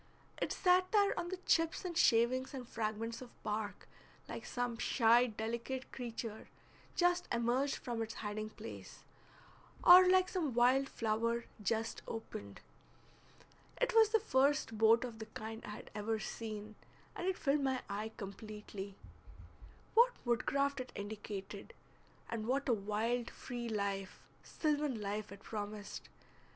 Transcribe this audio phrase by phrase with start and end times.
[0.41, 3.87] It sat there on the chips and shavings and fragments of bark
[4.27, 6.47] like some shy delicate creature
[6.95, 9.03] just emerged from its hiding place,
[9.83, 12.61] or like some wild flower just opened.
[13.79, 16.73] It was the first boat of the kind I had ever seen,
[17.15, 18.95] and it filled my eye completely.
[19.93, 21.75] What woodcraft it indicated,
[22.27, 26.09] and what a wild free life, sylvan life, it promised!